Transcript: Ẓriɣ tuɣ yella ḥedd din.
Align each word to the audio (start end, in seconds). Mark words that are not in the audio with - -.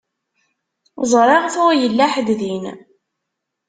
Ẓriɣ 1.11 1.43
tuɣ 1.53 1.69
yella 1.75 2.05
ḥedd 2.13 2.27
din. 2.39 2.65